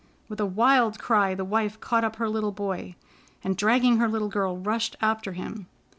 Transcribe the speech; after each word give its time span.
With 0.27 0.39
a 0.39 0.47
wild 0.47 0.97
cry, 0.97 1.35
the 1.35 1.45
wife 1.45 1.79
caught 1.79 2.03
up 2.03 2.15
her 2.15 2.27
little 2.27 2.51
boy, 2.51 2.95
and, 3.43 3.55
dragging 3.55 3.97
her 3.97 4.09
little 4.09 4.29
girl, 4.29 4.57
rushed 4.57 4.95
after 4.99 5.33
him. 5.33 5.67